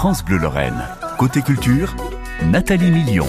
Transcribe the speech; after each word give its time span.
France 0.00 0.24
Bleu 0.24 0.38
Lorraine. 0.38 0.82
Côté 1.18 1.42
culture, 1.42 1.94
Nathalie 2.46 2.90
Million. 2.90 3.26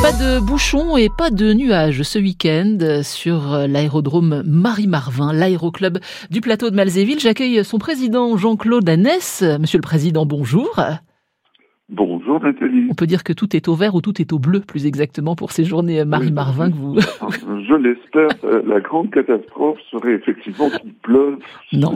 Pas 0.00 0.12
de 0.12 0.38
bouchons 0.38 0.96
et 0.96 1.08
pas 1.08 1.30
de 1.30 1.52
nuages 1.52 2.04
ce 2.04 2.20
week-end 2.20 3.02
sur 3.02 3.66
l'aérodrome 3.66 4.44
Marie-Marvin, 4.46 5.32
l'aéroclub 5.32 5.98
du 6.30 6.40
plateau 6.40 6.70
de 6.70 6.76
Malzéville. 6.76 7.18
J'accueille 7.18 7.64
son 7.64 7.78
président 7.78 8.36
Jean-Claude 8.36 8.88
Annès. 8.88 9.42
Monsieur 9.58 9.78
le 9.78 9.82
Président, 9.82 10.24
bonjour. 10.24 10.80
Bonjour 11.94 12.42
Nathalie. 12.42 12.86
On 12.90 12.94
peut 12.94 13.06
dire 13.06 13.22
que 13.22 13.34
tout 13.34 13.54
est 13.54 13.68
au 13.68 13.74
vert 13.74 13.94
ou 13.94 14.00
tout 14.00 14.22
est 14.22 14.32
au 14.32 14.38
bleu, 14.38 14.60
plus 14.60 14.86
exactement, 14.86 15.36
pour 15.36 15.52
ces 15.52 15.62
journées 15.62 16.06
Marie-Marvin 16.06 16.70
que 16.70 16.76
vous... 16.76 16.96
Je 17.68 17.74
l'espère. 17.74 18.28
Euh, 18.44 18.62
la 18.66 18.80
grande 18.80 19.10
catastrophe 19.10 19.78
serait 19.90 20.14
effectivement 20.14 20.70
qu'il 20.70 20.94
pleuve 20.94 21.36
non. 21.74 21.92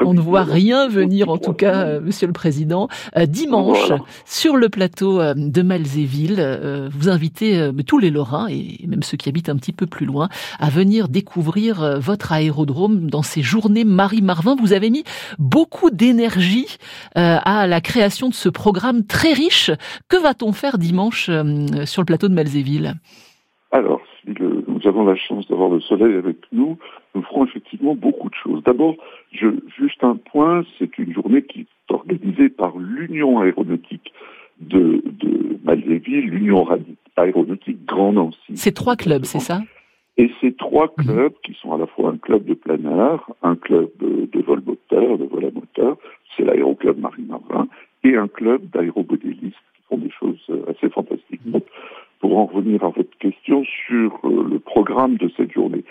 On 0.00 0.14
ne 0.14 0.20
voit 0.20 0.44
rien 0.44 0.88
venir, 0.88 1.28
en 1.28 1.36
tout 1.36 1.52
cas, 1.52 1.84
euh, 1.84 2.00
Monsieur 2.00 2.26
le 2.26 2.32
Président. 2.32 2.88
Euh, 3.18 3.26
dimanche, 3.26 3.92
sur 4.24 4.56
le 4.56 4.70
plateau 4.70 5.20
de 5.34 5.62
Malzéville, 5.62 6.88
vous 6.90 7.10
invitez 7.10 7.70
tous 7.86 7.98
les 7.98 8.10
Lorrains, 8.10 8.46
et 8.48 8.86
même 8.86 9.02
ceux 9.02 9.18
qui 9.18 9.28
habitent 9.28 9.50
un 9.50 9.56
petit 9.56 9.72
peu 9.72 9.86
plus 9.86 10.06
loin, 10.06 10.28
à 10.58 10.70
venir 10.70 11.08
découvrir 11.08 11.98
votre 12.00 12.32
aérodrome 12.32 13.10
dans 13.10 13.22
ces 13.22 13.42
journées 13.42 13.84
Marie-Marvin. 13.84 14.56
Vous 14.58 14.72
avez 14.72 14.88
mis 14.88 15.04
beaucoup 15.38 15.90
d'énergie 15.90 16.78
à 17.14 17.66
la 17.66 17.80
création 17.80 18.30
de 18.30 18.34
ce 18.34 18.48
programme 18.48 19.04
très 19.04 19.17
riche. 19.26 19.70
Que 20.08 20.16
va-t-on 20.16 20.52
faire 20.52 20.78
dimanche 20.78 21.28
euh, 21.28 21.84
sur 21.84 22.02
le 22.02 22.06
plateau 22.06 22.28
de 22.28 22.34
Malzéville? 22.34 22.94
Alors, 23.70 24.00
si 24.22 24.32
nous 24.40 24.80
avons 24.86 25.04
la 25.04 25.16
chance 25.16 25.46
d'avoir 25.48 25.68
le 25.68 25.80
soleil 25.80 26.14
avec 26.14 26.36
nous, 26.52 26.78
nous 27.14 27.22
ferons 27.22 27.44
effectivement 27.44 27.94
beaucoup 27.94 28.30
de 28.30 28.34
choses. 28.34 28.62
D'abord, 28.64 28.96
juste 29.32 30.02
un 30.02 30.16
point, 30.16 30.64
c'est 30.78 30.96
une 30.98 31.12
journée 31.12 31.42
qui 31.42 31.60
est 31.60 31.92
organisée 31.92 32.48
par 32.48 32.78
l'Union 32.78 33.40
aéronautique 33.40 34.12
de, 34.60 35.02
de 35.04 35.58
Malzéville, 35.64 36.26
l'Union 36.26 36.66
aéronautique 37.16 37.84
Grand 37.84 38.12
Nancy. 38.12 38.54
C'est 38.54 38.74
trois 38.74 38.96
clubs, 38.96 39.24
c'est 39.24 39.40
ça? 39.40 39.60
Et 40.16 40.30
ces 40.40 40.52
trois 40.52 40.92
mhm. 40.96 41.04
clubs, 41.04 41.34
qui 41.44 41.54
sont 41.60 41.72
à 41.72 41.78
la 41.78 41.86
fois 41.86 42.10
un 42.10 42.16
club 42.16 42.44
de 42.44 42.54
plein 42.54 42.82
air, 42.84 43.30
un 43.42 43.54
club 43.56 43.90
de 44.00 44.40
vol 44.40 44.62
moteur, 44.66 45.18
de 45.18 45.24
vol 45.24 45.44
à 45.44 45.50
moteur, 45.50 45.96
c'est 46.36 46.44
l'aéroclub 46.44 46.98
Marie-Marvin, 46.98 47.68
et 48.04 48.16
un 48.16 48.28
club 48.28 48.62
d'aérobodélistes 48.70 49.56
qui 49.74 49.82
font 49.88 49.98
des 49.98 50.10
choses 50.10 50.40
euh, 50.50 50.70
assez 50.70 50.88
fantastiques. 50.88 51.40
Donc, 51.46 51.64
pour 52.20 52.36
en 52.36 52.46
revenir 52.46 52.82
à 52.82 52.88
votre 52.88 53.16
question 53.18 53.64
sur 53.86 54.18
euh, 54.24 54.48
le 54.50 54.58
programme 54.58 55.16
de 55.16 55.30
cette 55.36 55.52
journée. 55.52 55.84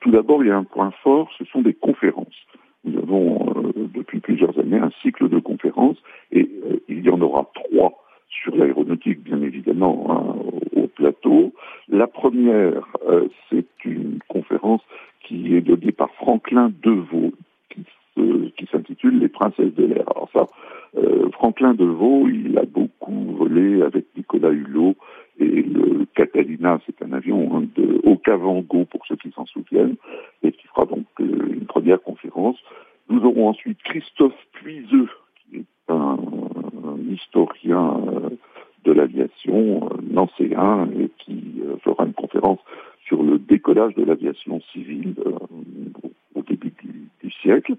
Tout 0.00 0.10
d'abord, 0.10 0.42
il 0.42 0.48
y 0.48 0.50
a 0.50 0.56
un 0.56 0.64
point 0.64 0.92
fort, 1.02 1.30
ce 1.38 1.44
sont 1.46 1.62
des 1.62 1.74
conférences. 1.74 2.34
Nous 2.84 2.98
avons 2.98 3.54
euh, 3.56 3.88
depuis 3.94 4.20
plusieurs 4.20 4.58
années 4.58 4.78
un 4.78 4.90
cycle 5.02 5.28
de 5.28 5.38
conférences 5.38 5.98
et 6.32 6.48
il 6.88 7.04
y 7.04 7.10
en 7.10 7.20
aura 7.20 7.48
trois 7.54 8.04
sur 8.28 8.56
l'aéronautique, 8.56 9.22
bien 9.22 9.40
évidemment, 9.40 10.06
hein, 10.10 10.36
au 10.76 10.86
plateau. 10.86 11.52
La 11.88 12.06
première, 12.06 12.86
c'est 13.48 13.66
une 13.84 14.18
conférence 14.28 14.82
qui 15.22 15.56
est 15.56 15.60
donnée 15.60 15.92
par 15.92 16.10
Franklin 16.14 16.70
Deveau, 16.82 17.32
qui, 17.70 17.84
qui 18.56 18.66
s'intitule 18.70 19.18
Les 19.18 19.28
princesses 19.28 19.74
de 19.74 19.86
l'air. 19.86 20.04
Alors 20.14 20.28
ça, 20.32 20.40
euh, 20.40 20.57
Franklin 21.48 21.72
Deveau, 21.72 22.28
il 22.28 22.58
a 22.58 22.66
beaucoup 22.66 23.34
volé 23.38 23.80
avec 23.80 24.04
Nicolas 24.14 24.50
Hulot 24.50 24.96
et 25.40 25.62
le 25.62 26.04
Catalina, 26.14 26.78
c'est 26.84 27.02
un 27.02 27.14
avion 27.14 27.56
hein, 27.56 27.64
de 27.74 28.02
Okavango 28.04 28.84
pour 28.84 29.06
ceux 29.06 29.16
qui 29.16 29.30
s'en 29.30 29.46
souviennent, 29.46 29.96
et 30.42 30.52
qui 30.52 30.66
fera 30.66 30.84
donc 30.84 31.06
euh, 31.20 31.54
une 31.54 31.64
première 31.64 32.02
conférence. 32.02 32.58
Nous 33.08 33.22
aurons 33.24 33.48
ensuite 33.48 33.78
Christophe 33.82 34.36
Puiseux, 34.52 35.08
qui 35.40 35.60
est 35.60 35.64
un, 35.88 36.18
historien 37.10 37.98
euh, 38.08 38.28
de 38.84 38.92
l'aviation, 38.92 39.88
nancéen, 40.02 40.86
et 41.00 41.08
qui 41.16 41.62
fera 41.82 42.04
une 42.04 42.12
conférence 42.12 42.60
sur 43.06 43.22
le 43.22 43.38
décollage 43.38 43.94
de 43.94 44.04
l'aviation 44.04 44.60
civile 44.70 45.14
au 46.34 46.42
début 46.42 46.74
du 47.22 47.30
siècle. 47.30 47.74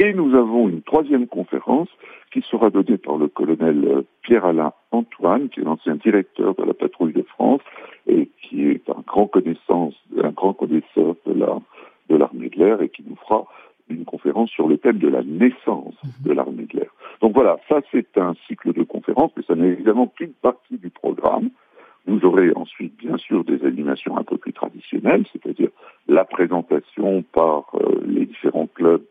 Et 0.00 0.12
nous 0.12 0.34
avons 0.36 0.68
une 0.68 0.82
troisième 0.82 1.26
conférence 1.26 1.88
qui 2.32 2.42
sera 2.42 2.70
donnée 2.70 2.98
par 2.98 3.16
le 3.16 3.26
colonel 3.26 3.84
euh, 3.84 4.02
Pierre-Alain 4.22 4.72
Antoine, 4.92 5.48
qui 5.48 5.60
est 5.60 5.64
l'ancien 5.64 5.96
directeur 5.96 6.54
de 6.54 6.62
la 6.62 6.74
patrouille 6.74 7.12
de 7.12 7.22
France 7.22 7.62
et 8.06 8.30
qui 8.42 8.68
est 8.68 8.88
un 8.88 9.02
grand 9.06 9.26
connaissance, 9.26 9.94
un 10.22 10.30
grand 10.30 10.52
connaisseur 10.52 11.16
de 11.26 11.32
la 11.32 11.58
de 12.08 12.16
l'armée 12.16 12.48
de 12.48 12.58
l'air 12.58 12.80
et 12.80 12.88
qui 12.88 13.04
nous 13.06 13.16
fera 13.16 13.44
une 13.88 14.04
conférence 14.04 14.50
sur 14.50 14.68
le 14.68 14.78
thème 14.78 14.98
de 14.98 15.08
la 15.08 15.22
naissance 15.22 15.94
de 16.24 16.32
l'armée 16.32 16.64
de 16.64 16.78
l'air. 16.78 16.90
Donc 17.20 17.34
voilà, 17.34 17.58
ça 17.68 17.80
c'est 17.90 18.16
un 18.18 18.34
cycle 18.46 18.72
de 18.72 18.82
conférences, 18.82 19.32
mais 19.36 19.42
ça 19.42 19.54
n'est 19.54 19.68
évidemment 19.68 20.06
qu'une 20.06 20.32
partie 20.32 20.78
du 20.78 20.90
programme. 20.90 21.50
Vous 22.06 22.24
aurez 22.24 22.52
ensuite, 22.54 22.96
bien 22.96 23.18
sûr, 23.18 23.44
des 23.44 23.62
animations 23.64 24.16
un 24.16 24.22
peu 24.22 24.38
plus 24.38 24.54
traditionnelles, 24.54 25.24
c'est-à-dire 25.32 25.68
la 26.06 26.24
présentation 26.24 27.22
par 27.32 27.66
euh, 27.74 28.00
les 28.06 28.24
différents 28.24 28.68
clubs 28.68 29.02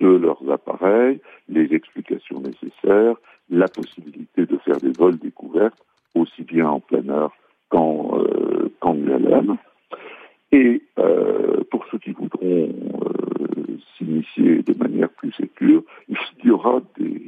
de 0.00 0.08
leurs 0.08 0.42
appareils, 0.50 1.20
les 1.48 1.72
explications 1.74 2.40
nécessaires, 2.40 3.16
la 3.50 3.68
possibilité 3.68 4.46
de 4.46 4.56
faire 4.58 4.78
des 4.78 4.92
vols 4.92 5.18
découvertes, 5.18 5.84
aussi 6.14 6.42
bien 6.42 6.68
en 6.68 6.80
planeur 6.80 7.32
qu'en 7.68 8.18
euh, 8.18 8.70
ULM. 8.84 9.56
Et 10.52 10.82
euh, 10.98 11.62
pour 11.70 11.84
ceux 11.90 11.98
qui 11.98 12.12
voudront 12.12 12.68
euh, 12.70 13.78
s'initier 13.96 14.62
de 14.62 14.74
manière 14.78 15.10
plus 15.10 15.32
sécure, 15.32 15.82
il 16.08 16.16
y 16.44 16.50
aura 16.50 16.80
des, 16.98 17.20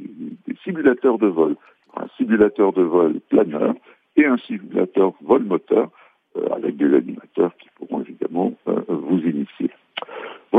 des 0.47 0.55
simulateurs 0.63 1.19
de 1.19 1.27
vol. 1.27 1.55
Un 1.95 2.07
simulateur 2.17 2.73
de 2.73 2.81
vol 2.81 3.19
planeur 3.29 3.75
et 4.15 4.25
un 4.25 4.37
simulateur 4.37 5.13
vol 5.21 5.43
moteur 5.43 5.89
euh, 6.37 6.47
avec 6.51 6.77
des 6.77 6.95
animateurs 6.95 7.51
qui 7.57 7.67
pourront 7.75 8.01
évidemment 8.01 8.53
euh, 8.67 8.81
vous 8.87 9.19
initier. 9.19 9.69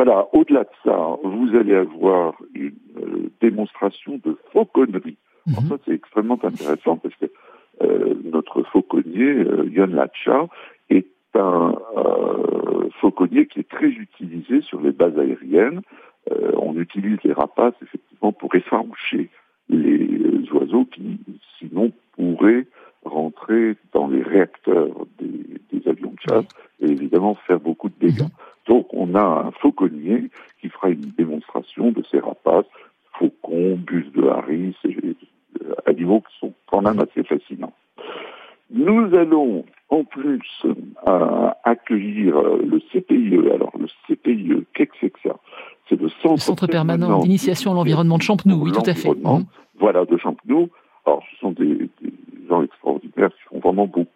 Voilà, 0.04 0.26
au-delà 0.32 0.64
de 0.64 0.68
ça, 0.84 1.16
vous 1.22 1.54
allez 1.54 1.76
avoir 1.76 2.34
une 2.54 2.74
euh, 2.96 3.30
démonstration 3.40 4.18
de 4.24 4.36
fauconnerie. 4.52 5.16
Mhm. 5.46 5.68
ça, 5.68 5.76
c'est 5.84 5.92
extrêmement 5.92 6.40
intéressant 6.42 6.96
parce 6.96 7.14
que 7.14 7.26
euh, 7.82 8.14
notre 8.24 8.64
fauconnier, 8.64 9.30
euh, 9.30 9.70
Yon 9.70 9.86
Lacha, 9.86 10.48
est 10.90 11.06
un 11.36 11.74
fauconnier 13.00 13.46
qui 13.46 13.60
est 13.60 13.68
très 13.68 13.86
utilisé 13.86 14.60
sur 14.62 14.80
les 14.80 14.90
bases 14.90 15.16
aériennes. 15.16 15.82
on 16.56 16.76
utilise 16.78 17.18
les 17.22 17.32
rapaces, 17.32 17.74
effectivement, 17.80 18.32
pour 18.32 18.52
effaroucher 18.56 19.30
les 19.68 20.50
oiseaux 20.52 20.84
qui, 20.84 21.20
sinon, 21.58 21.92
pourraient 22.16 22.66
rentrer 23.04 23.76
dans 23.92 24.08
les 24.08 24.22
réacteurs 24.22 25.06
des, 25.18 25.60
des 25.72 25.88
avions 25.88 26.10
de 26.10 26.20
chasse 26.28 26.48
et 26.80 26.90
évidemment 26.90 27.34
faire 27.46 27.60
beaucoup 27.60 27.88
de 27.88 27.98
dégâts. 28.00 28.22
Mhm. 28.22 28.51
On 29.02 29.14
a 29.14 29.46
un 29.46 29.50
fauconnier 29.52 30.30
qui 30.60 30.68
fera 30.68 30.90
une 30.90 31.12
démonstration 31.18 31.90
de 31.90 32.02
ces 32.10 32.20
rapaces, 32.20 32.66
faucons, 33.18 33.76
bus 33.76 34.10
de 34.12 34.28
Harris, 34.28 34.76
et, 34.84 34.96
euh, 35.62 35.74
animaux 35.86 36.20
qui 36.20 36.38
sont 36.38 36.52
quand 36.70 36.82
même 36.82 37.00
assez 37.00 37.24
fascinants. 37.24 37.72
Nous 38.70 39.14
allons 39.14 39.64
en 39.90 40.04
plus 40.04 40.40
euh, 40.64 41.50
accueillir 41.64 42.38
euh, 42.38 42.62
le 42.64 42.80
CPIE. 42.80 43.50
Alors 43.52 43.72
le 43.78 43.86
CPIE, 44.08 44.64
qu'est-ce 44.74 44.90
que 44.90 44.96
c'est 45.22 45.28
ça? 45.28 45.36
C'est 45.88 46.00
le 46.00 46.08
Centre, 46.22 46.40
Centre 46.40 46.66
permanent 46.66 47.20
d'initiation 47.20 47.72
à 47.72 47.74
l'environnement 47.74 48.16
de 48.16 48.22
Champenoux, 48.22 48.62
oui 48.62 48.72
tout 48.72 48.88
à 48.88 48.94
fait. 48.94 49.10
Voilà, 49.78 50.04
de 50.04 50.16
Champenoux. 50.16 50.70
Alors 51.04 51.22
ce 51.30 51.38
sont 51.40 51.50
des, 51.50 51.90
des 52.00 52.12
gens 52.48 52.62
extraordinaires 52.62 53.30
qui 53.30 53.42
font 53.50 53.58
vraiment 53.58 53.86
beaucoup 53.86 54.11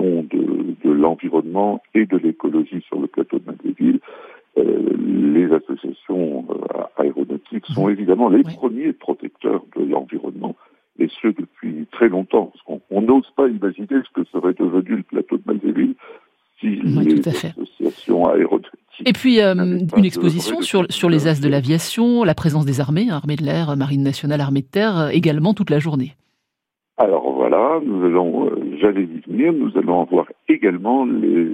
de, 0.00 0.74
de 0.84 0.90
l'environnement 0.90 1.82
et 1.94 2.06
de 2.06 2.16
l'écologie 2.16 2.82
sur 2.86 3.00
le 3.00 3.06
plateau 3.06 3.38
de 3.38 3.44
Mandeville, 3.46 4.00
euh, 4.58 4.96
les 4.98 5.52
associations 5.52 6.46
euh, 6.50 7.02
aéronautiques 7.02 7.66
sont 7.66 7.88
évidemment 7.88 8.28
les 8.28 8.42
premiers 8.42 8.92
protecteurs 8.92 9.64
de 9.76 9.84
l'environnement, 9.84 10.56
et 10.98 11.08
ce 11.08 11.28
depuis 11.28 11.86
très 11.92 12.08
longtemps, 12.08 12.52
parce 12.52 12.80
qu'on 12.80 13.02
n'ose 13.02 13.30
pas 13.36 13.48
imaginer 13.48 14.02
ce 14.04 14.12
que 14.12 14.24
serait 14.32 14.54
devenu 14.54 14.96
le 14.96 15.02
plateau 15.02 15.36
de 15.36 15.42
Mandeville 15.46 15.94
si 16.60 16.76
les 16.76 17.28
associations 17.28 18.28
aéronautiques 18.28 18.78
et 19.06 19.12
puis 19.12 19.40
euh, 19.40 19.54
une 19.54 20.04
exposition 20.04 20.60
sur, 20.60 20.84
sur 20.90 21.08
les 21.08 21.28
as 21.28 21.40
de 21.40 21.48
l'aviation, 21.48 22.24
la 22.24 22.34
présence 22.34 22.64
des 22.64 22.80
armées, 22.80 23.10
armée 23.10 23.36
de 23.36 23.44
l'air, 23.44 23.76
marine 23.76 24.02
nationale, 24.02 24.40
armée 24.40 24.62
de 24.62 24.66
terre, 24.66 25.10
également 25.12 25.54
toute 25.54 25.70
la 25.70 25.78
journée. 25.78 26.14
Alors 26.96 27.32
voilà, 27.32 27.78
nous 27.84 28.04
allons, 28.04 28.46
euh, 28.46 28.57
j'allais 28.80 29.04
y 29.04 29.20
venir, 29.20 29.52
nous 29.52 29.76
allons 29.76 30.02
avoir 30.02 30.26
également 30.48 31.04
les, 31.04 31.50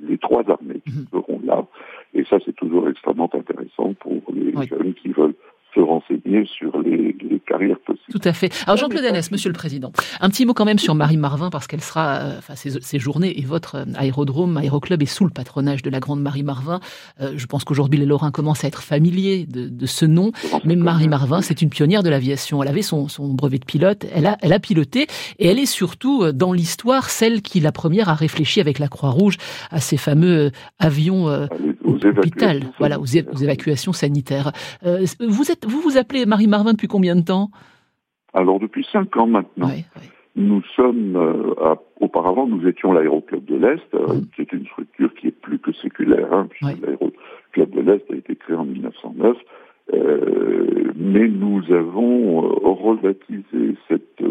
les 0.00 0.18
trois 0.18 0.48
armées 0.50 0.80
qui 0.86 0.98
mhm. 0.98 1.06
seront 1.10 1.40
là. 1.44 1.66
Et 2.14 2.24
ça, 2.24 2.38
c'est 2.44 2.54
toujours 2.54 2.88
extrêmement 2.88 3.30
intéressant 3.32 3.94
pour 3.94 4.22
les 4.32 4.52
jeunes 4.66 4.94
qui 4.94 5.08
veulent 5.08 5.34
se 5.74 5.80
renseigner 5.80 6.46
sur 6.46 6.80
les, 6.80 7.14
carrières 7.46 7.78
possibles. 7.80 8.06
Tout 8.10 8.26
à 8.26 8.32
fait. 8.32 8.50
Alors 8.66 8.78
Jean-Claude 8.78 9.04
Annès, 9.04 9.30
Monsieur 9.30 9.50
le 9.50 9.54
Président, 9.54 9.92
un 10.20 10.30
petit 10.30 10.46
mot 10.46 10.54
quand 10.54 10.64
même 10.64 10.78
sur 10.78 10.94
Marie 10.94 11.18
Marvin 11.18 11.50
parce 11.50 11.66
qu'elle 11.66 11.82
sera, 11.82 12.16
euh, 12.16 12.38
enfin 12.38 12.54
ces, 12.54 12.98
journées 12.98 13.38
et 13.38 13.44
votre 13.44 13.76
euh, 13.76 13.84
aérodrome, 13.96 14.56
aéroclub 14.56 15.02
est 15.02 15.06
sous 15.06 15.24
le 15.24 15.30
patronage 15.30 15.82
de 15.82 15.90
la 15.90 16.00
grande 16.00 16.22
Marie 16.22 16.42
Marvin. 16.42 16.80
Euh, 17.20 17.34
je 17.36 17.46
pense 17.46 17.64
qu'aujourd'hui 17.64 18.00
les 18.00 18.06
Lorrains 18.06 18.30
commencent 18.30 18.64
à 18.64 18.68
être 18.68 18.82
familiers 18.82 19.46
de, 19.46 19.86
ce 19.86 20.06
nom, 20.06 20.32
mais 20.64 20.76
Marie 20.76 21.08
Marvin, 21.08 21.42
c'est 21.42 21.60
une 21.60 21.68
pionnière 21.68 22.02
de 22.02 22.08
l'aviation. 22.08 22.62
Elle 22.62 22.68
avait 22.68 22.82
son, 22.82 23.06
brevet 23.34 23.58
de 23.58 23.64
pilote, 23.66 24.06
elle 24.14 24.26
a, 24.26 24.38
elle 24.40 24.52
a 24.54 24.58
piloté 24.58 25.06
et 25.38 25.48
elle 25.48 25.58
est 25.58 25.66
surtout 25.66 26.32
dans 26.32 26.52
l'histoire 26.52 27.10
celle 27.10 27.42
qui 27.42 27.60
la 27.60 27.72
première 27.72 28.08
a 28.08 28.14
réfléchi 28.14 28.60
avec 28.60 28.78
la 28.78 28.88
Croix-Rouge 28.88 29.36
à 29.70 29.80
ces 29.80 29.98
fameux 29.98 30.50
avions 30.78 31.28
hôpital, 32.04 32.62
voilà, 32.78 32.98
aux, 32.98 33.04
évacuations 33.04 33.92
sanitaires. 33.92 34.52
vous 34.82 35.50
êtes, 35.50 35.63
vous 35.66 35.80
vous 35.80 35.96
appelez 35.96 36.26
Marie 36.26 36.46
Marvin 36.46 36.72
depuis 36.72 36.88
combien 36.88 37.16
de 37.16 37.22
temps 37.22 37.50
Alors 38.32 38.60
depuis 38.60 38.86
cinq 38.92 39.16
ans 39.16 39.26
maintenant. 39.26 39.70
Nous 40.36 40.62
sommes, 40.74 41.14
euh, 41.14 41.74
auparavant, 42.00 42.48
nous 42.48 42.66
étions 42.66 42.92
l'aéroclub 42.92 43.44
de 43.44 43.54
l'Est, 43.54 43.94
euh, 43.94 44.20
qui 44.34 44.42
est 44.42 44.52
une 44.52 44.66
structure 44.66 45.14
qui 45.14 45.28
est 45.28 45.40
plus 45.40 45.60
que 45.60 45.72
séculaire, 45.72 46.32
hein, 46.32 46.48
puisque 46.50 46.80
l'aéroclub 46.80 47.70
de 47.70 47.80
l'Est 47.80 48.04
a 48.10 48.16
été 48.16 48.34
créé 48.34 48.56
en 48.56 48.64
1909. 48.64 49.36
Euh, 49.92 50.92
mais 50.96 51.28
nous 51.28 51.62
avons 51.70 52.40
rebaptisé 52.40 53.76
cette 53.86 54.22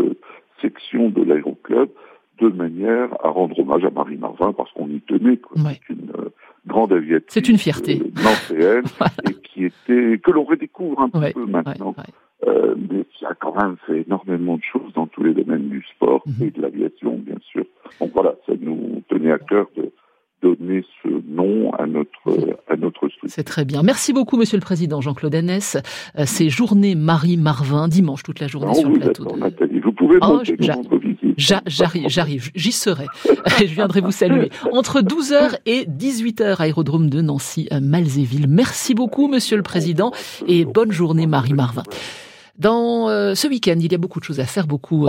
section 0.61 1.09
de 1.09 1.23
l'aéroclub 1.23 1.89
de 2.41 2.49
manière 2.49 3.09
à 3.23 3.29
rendre 3.29 3.57
hommage 3.59 3.85
à 3.85 3.89
Marie 3.89 4.17
Marvin 4.17 4.51
parce 4.51 4.71
qu'on 4.73 4.89
y 4.89 4.99
tenait. 5.01 5.39
C'est 5.55 5.89
une 5.89 6.11
grande 6.67 6.93
aviatrice. 6.93 7.33
C'est 7.33 7.49
une 7.49 7.57
fierté. 7.57 8.01
et 8.51 9.33
qui 9.43 9.65
était 9.65 10.19
que 10.19 10.31
l'on 10.31 10.43
redécouvre 10.43 11.01
un 11.01 11.09
peu 11.09 11.45
maintenant. 11.45 11.95
Euh, 12.45 12.75
mais 12.77 13.05
qui 13.17 13.25
a 13.25 13.33
quand 13.35 13.55
même 13.55 13.77
fait 13.87 14.01
énormément 14.01 14.57
de 14.57 14.63
choses 14.63 14.91
dans 14.95 15.07
tous 15.07 15.23
les 15.23 15.33
domaines 15.33 15.69
du 15.69 15.81
sport 15.95 16.23
mhm. 16.25 16.47
et 16.47 16.51
de 16.51 16.61
l'aviation, 16.61 17.17
bien 17.17 17.37
sûr. 17.41 17.63
Donc 18.01 18.11
voilà, 18.13 18.35
ça 18.45 18.53
nous 18.59 19.01
tenait 19.07 19.31
à 19.31 19.39
cœur 19.39 19.67
de 19.77 19.91
donner 20.41 20.83
ce 21.01 21.07
nom 21.25 21.73
à 21.73 21.85
notre, 21.85 22.57
à 22.67 22.75
notre 22.75 23.07
structure. 23.07 23.29
C'est 23.29 23.45
très 23.45 23.63
bien. 23.63 23.81
Merci 23.81 24.11
beaucoup, 24.11 24.35
Monsieur 24.35 24.57
le 24.57 24.61
Président 24.61 24.99
Jean-Claude 24.99 25.33
Annès. 25.35 25.77
Euh, 26.17 26.23
c'est 26.25 26.49
journée 26.49 26.95
Marie 26.95 27.37
Marvin, 27.37 27.87
dimanche 27.87 28.23
toute 28.23 28.41
la 28.41 28.47
journée 28.47 28.73
sur 28.73 28.89
le 28.89 28.99
plateau. 28.99 29.23
De... 29.23 29.79
Vous 29.81 29.93
pouvez 29.93 30.17
oh, 30.21 30.41
J'arrive, 31.37 32.07
j'arrive, 32.07 32.51
j'y 32.55 32.71
serai. 32.71 33.07
je 33.59 33.65
viendrai 33.65 34.01
vous 34.01 34.11
saluer. 34.11 34.49
Entre 34.71 35.01
12h 35.01 35.57
et 35.65 35.85
18h, 35.85 36.57
aérodrome 36.59 37.09
de 37.09 37.21
Nancy, 37.21 37.67
Malzéville. 37.81 38.47
Merci 38.47 38.93
beaucoup, 38.93 39.27
Monsieur 39.27 39.57
le 39.57 39.63
Président, 39.63 40.11
et 40.47 40.65
bonne 40.65 40.91
journée, 40.91 41.27
Marie 41.27 41.53
Marvin. 41.53 41.83
Dans 42.59 43.09
euh, 43.09 43.33
ce 43.33 43.47
week-end, 43.47 43.75
il 43.79 43.91
y 43.91 43.95
a 43.95 43.97
beaucoup 43.97 44.19
de 44.19 44.25
choses 44.25 44.39
à 44.39 44.45
faire, 44.45 44.67
beaucoup 44.67 45.01